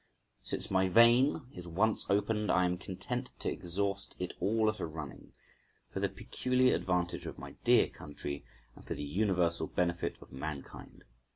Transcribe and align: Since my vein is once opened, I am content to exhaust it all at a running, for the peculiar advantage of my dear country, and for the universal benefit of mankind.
Since 0.41 0.71
my 0.71 0.89
vein 0.89 1.43
is 1.53 1.67
once 1.67 2.07
opened, 2.09 2.51
I 2.51 2.65
am 2.65 2.79
content 2.79 3.29
to 3.37 3.51
exhaust 3.51 4.15
it 4.17 4.33
all 4.39 4.67
at 4.67 4.79
a 4.79 4.85
running, 4.87 5.31
for 5.93 5.99
the 5.99 6.09
peculiar 6.09 6.73
advantage 6.73 7.27
of 7.27 7.37
my 7.37 7.51
dear 7.63 7.87
country, 7.87 8.43
and 8.75 8.83
for 8.83 8.95
the 8.95 9.03
universal 9.03 9.67
benefit 9.67 10.15
of 10.19 10.31
mankind. 10.31 11.03